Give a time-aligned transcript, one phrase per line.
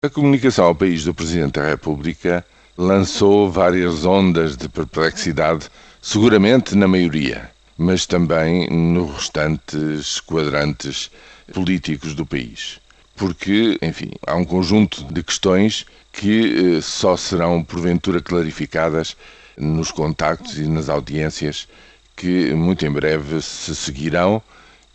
[0.00, 5.68] A comunicação ao país do Presidente da República lançou várias ondas de perplexidade,
[6.00, 11.10] seguramente na maioria, mas também nos restantes quadrantes
[11.52, 12.78] políticos do país.
[13.16, 19.16] Porque, enfim, há um conjunto de questões que eh, só serão porventura clarificadas
[19.56, 21.66] nos contactos e nas audiências
[22.14, 24.40] que muito em breve se seguirão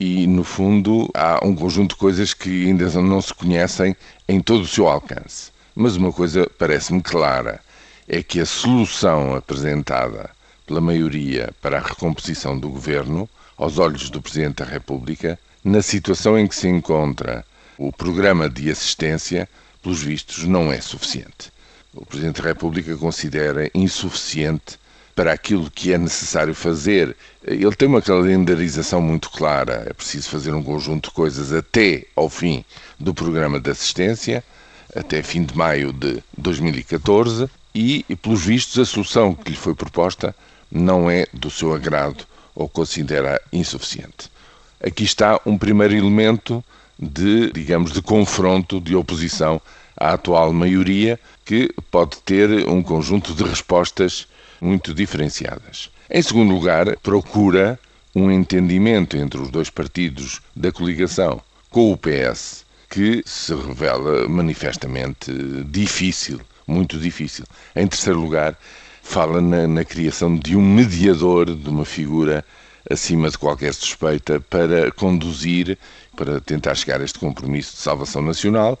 [0.00, 3.96] e, no fundo, há um conjunto de coisas que ainda não se conhecem
[4.28, 5.50] em todo o seu alcance.
[5.74, 7.60] Mas uma coisa parece-me clara:
[8.06, 10.30] é que a solução apresentada
[10.66, 16.38] pela maioria para a recomposição do governo, aos olhos do Presidente da República, na situação
[16.38, 17.44] em que se encontra
[17.76, 19.48] o programa de assistência,
[19.82, 21.52] pelos vistos, não é suficiente.
[21.94, 24.78] O Presidente da República considera insuficiente
[25.18, 27.16] para aquilo que é necessário fazer.
[27.44, 29.84] Ele tem uma calendarização muito clara.
[29.90, 32.64] É preciso fazer um conjunto de coisas até ao fim
[33.00, 34.44] do programa de assistência,
[34.94, 40.32] até fim de maio de 2014, e, pelos vistos, a solução que lhe foi proposta
[40.70, 44.30] não é do seu agrado ou considera insuficiente.
[44.80, 46.62] Aqui está um primeiro elemento
[46.96, 49.60] de, digamos, de confronto, de oposição
[49.96, 54.28] à atual maioria, que pode ter um conjunto de respostas
[54.60, 55.90] muito diferenciadas.
[56.10, 57.78] Em segundo lugar, procura
[58.14, 65.30] um entendimento entre os dois partidos da coligação com o PS, que se revela manifestamente
[65.64, 67.44] difícil, muito difícil.
[67.76, 68.58] Em terceiro lugar,
[69.02, 72.44] fala na, na criação de um mediador, de uma figura
[72.90, 75.78] acima de qualquer suspeita, para conduzir,
[76.16, 78.78] para tentar chegar a este compromisso de salvação nacional,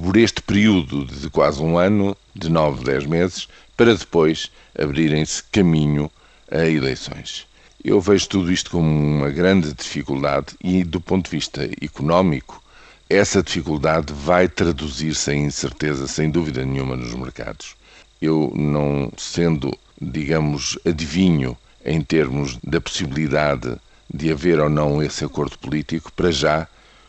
[0.00, 6.10] por este período de quase um ano, de nove, dez meses, para depois abrirem-se caminho
[6.50, 7.46] a eleições.
[7.82, 12.62] Eu vejo tudo isto como uma grande dificuldade e, do ponto de vista económico,
[13.08, 17.76] essa dificuldade vai traduzir-se em incerteza, sem dúvida nenhuma, nos mercados.
[18.20, 23.76] Eu, não sendo, digamos, adivinho em termos da possibilidade
[24.12, 26.66] de haver ou não esse acordo político, para já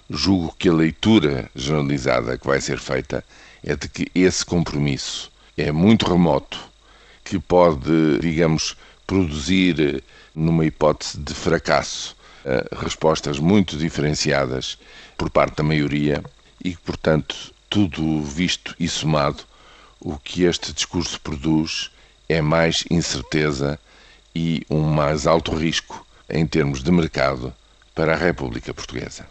[0.10, 3.24] julgo que a leitura generalizada que vai ser feita
[3.64, 6.60] é de que esse compromisso é muito remoto,
[7.24, 8.78] que pode, digamos,
[9.08, 14.78] produzir, numa hipótese de fracasso, eh, respostas muito diferenciadas
[15.18, 16.24] por parte da maioria
[16.64, 19.44] e que, portanto, tudo visto e somado,
[20.00, 21.90] o que este discurso produz
[22.30, 23.80] é mais incerteza
[24.36, 27.54] e um mais alto risco em termos de mercado
[27.96, 29.26] para a República Portuguesa.